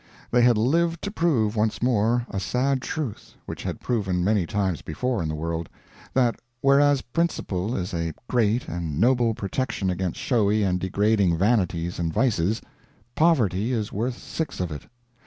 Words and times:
They 0.31 0.41
had 0.41 0.57
lived 0.57 1.03
to 1.03 1.11
prove, 1.11 1.55
once 1.55 1.79
more, 1.79 2.25
a 2.31 2.39
sad 2.39 2.81
truth 2.81 3.35
which 3.45 3.61
had 3.61 3.77
been 3.77 3.85
proven 3.85 4.23
many 4.23 4.47
times 4.47 4.81
before 4.81 5.21
in 5.21 5.29
the 5.29 5.35
world: 5.35 5.69
that 6.15 6.39
whereas 6.59 7.03
principle 7.03 7.77
is 7.77 7.93
a 7.93 8.15
great 8.27 8.67
and 8.67 8.99
noble 8.99 9.35
protection 9.35 9.91
against 9.91 10.19
showy 10.19 10.63
and 10.63 10.79
degrading 10.79 11.37
vanities 11.37 11.99
and 11.99 12.11
vices, 12.11 12.63
poverty 13.13 13.73
is 13.73 13.93
worth 13.93 14.17
six 14.17 14.59
of 14.59 14.71
it. 14.71 14.87